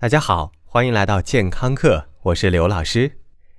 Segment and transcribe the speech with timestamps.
[0.00, 3.18] 大家好，欢迎来到健康课，我是刘老师。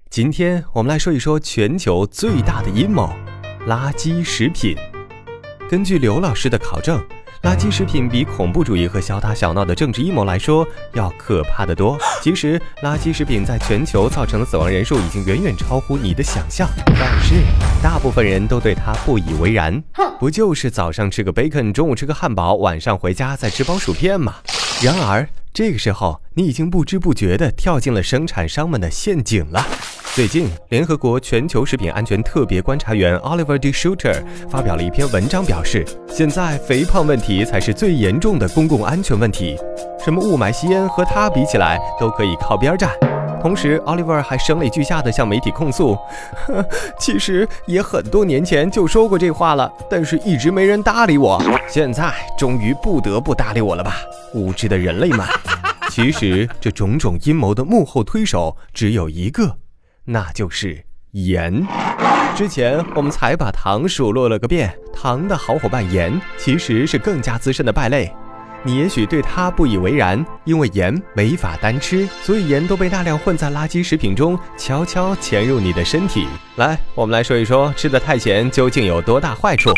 [0.09, 3.13] 今天我们来说一说全球最大的阴谋——
[3.69, 4.75] 垃圾食品。
[5.69, 6.99] 根据刘老师的考证，
[7.43, 11.95] 垃圾食品比恐怖主义和小打小闹的政治阴谋来说要可怕的多。
[12.23, 17.35] 其实，垃圾食品在全球造成的死亡人数已经远远超乎你的想象，但是
[17.83, 19.79] 大部分人都对它不以为然。
[20.19, 24.37] 不就是早上吃个 bacon，中午吃个汉堡，晚上回家再吃包薯片吗？
[24.81, 25.27] 然而。
[25.53, 29.63] 这个时候，你已经不知不觉地跳进了生产商们的陷阱了。
[30.15, 39.57] 最近，联合国全球食品安全特别观察员 Oliver De Schutter 发表了一篇文章，表示现在肥胖问题才是最严重的公共安全问题，
[40.03, 42.89] 什么雾霾、吸烟和它比起来都可以靠边站。
[43.41, 45.97] 同时，Oliver 还声泪俱下地向媒体控诉
[46.45, 46.63] ：“呵
[46.99, 53.95] 其实也很多年前就说过这话了，但是一直没人搭理我，现在终于不得不搭理我了吧？
[54.35, 55.25] 无知的人类们！”
[55.89, 59.57] 其实，这种种阴谋的幕后推手只有一个，
[60.05, 61.65] 那就是盐。
[62.35, 68.13] 之前我们才把糖数落了个遍，糖的好伙伴盐其实是更加资深的败类。
[68.63, 76.27] 你也许对它不以为然，因为盐没法单吃，所以盐都被大量混在垃圾食品中，悄悄潜入你的身体。
[76.57, 79.71] 来，我们来说一说吃的太咸究竟有多大坏处。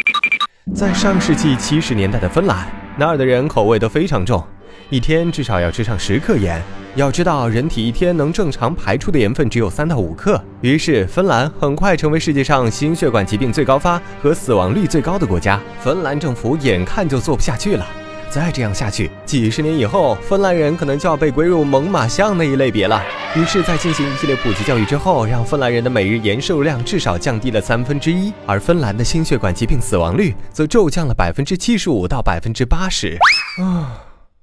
[0.75, 2.67] 在上世纪七十年代的芬兰，
[2.98, 4.44] 那儿的人口味都非常重。
[4.90, 6.62] 一天至少要吃上十克盐。
[6.95, 10.40] 要知道，人体一天能正常排出的盐分只有三到五克。
[10.62, 15.59] 于是，芬兰很快成为世界上心血管疾病最高发和死亡率最高的国家。
[15.80, 17.88] 芬兰政府眼看就做不下去了，
[18.34, 23.00] 再这样下去，几十年以后，芬兰人可能就要被归入猛犸象那一类别了。
[23.36, 33.20] 于是，在进行一系列普及教育之后，让芬兰人的每日盐摄入量至少降低了三分之一，而芬兰的心血管疾病死亡率则骤降了百分之七十五到百分之八十。
[33.62, 34.02] 啊。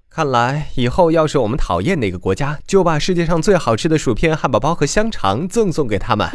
[0.09, 6.29] 看来以后要是我们讨厌哪个国家，就把世界上最好吃的薯片、汉堡包和香肠赠送给他们。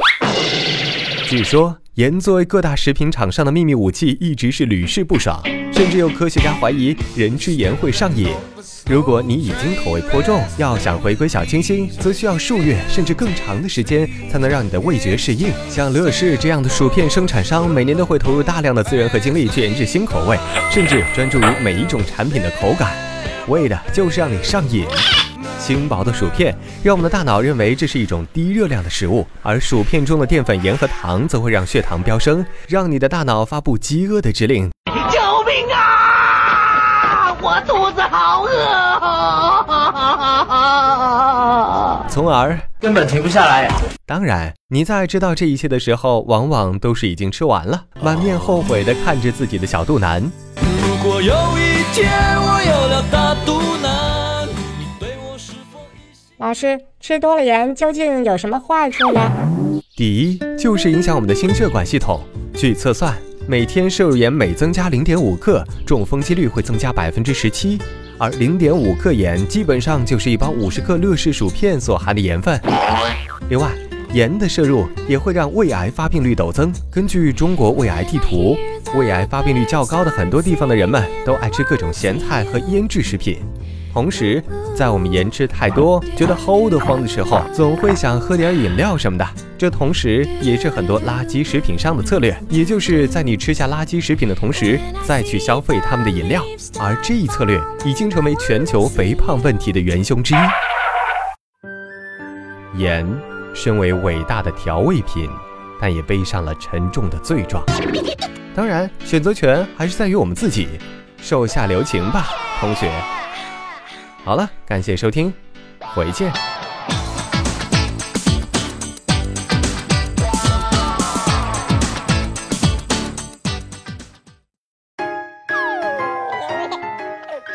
[1.26, 5.42] 据说盐作为各大食品厂商的秘密武器，一直是屡试不爽，
[5.76, 8.30] 甚至有科学家怀疑人吃盐会上瘾。
[8.90, 15.52] 如果你已经口味颇重，要想回归小清新，则需要数月甚至更长的时间才能让你的味觉适应。
[15.70, 20.40] 像乐事这样的薯片生产商，每年都会投入大量的资源和精力去研制新口味，
[20.72, 22.94] 甚至专注于每一种产品的口感。
[23.50, 24.86] 为的就是让你上瘾。
[25.60, 34.70] 轻薄的薯片让我们的大脑认为这是一种低热量的食物，而薯片中的淀粉、盐和糖则会让血糖飙升，让你的大脑发布饥饿的指令
[35.56, 37.38] ：“命啊！
[37.42, 38.50] 我肚子好饿！”
[42.10, 43.72] 从而根本停不下来。
[44.06, 50.22] 当然，你在知道这一切的时候，往往都是已经吃完了，满面后悔的看着自己的小肚腩。
[50.58, 54.50] 如果有一天我有了大肚腩，
[56.38, 59.22] 老师，吃多了盐究竟有什么坏处呢？
[59.96, 62.22] 第一，就是影响我们的心血管系统。
[62.54, 63.16] 据测算，
[63.48, 67.78] 每天摄入盐每增加零点五克，中风几率会增加百分之十七。
[68.18, 72.60] 而零点五克盐基本上就是一包五十克乐事薯片所含的盐分。
[73.48, 73.70] 另外，
[74.14, 76.74] 盐的摄入也会让胃癌发病率陡增。
[76.90, 78.58] 根据中国胃癌地图，
[78.98, 83.38] 胃癌发病率较高的很多地方的人们都爱吃各种咸菜和腌制食品。
[83.96, 84.44] 同时，
[84.76, 89.26] 在我们盐吃太多、觉得齁得慌的时候，总会想喝点饮料什么的。
[89.58, 96.44] 这同时也是很多垃圾食品商的策略，也就是在你吃下垃圾食品的同时，再去消费他们的饮料。
[96.78, 100.38] 而这一策略已经成为全球肥胖问题的元凶之一。
[102.82, 103.08] 盐。
[103.54, 105.30] 身为伟大的调味品，
[105.80, 107.64] 但也背上了沉重的罪状。
[108.54, 110.68] 当然，选择权还是在于我们自己。
[111.22, 112.28] 手下留情吧，
[112.60, 112.92] 同学。
[114.26, 115.32] 好了，感谢收听，
[115.94, 116.34] 回见。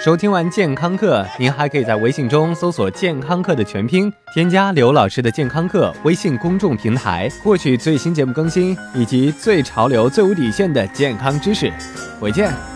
[0.03, 11.73] 收听完健康课，您还可以在微信中搜索“健康课”的全拼，添加刘老师的健康课微信公众平台，获取最新节目更新以及最潮流、最无底线的健康知识。
[12.21, 12.70] 回见。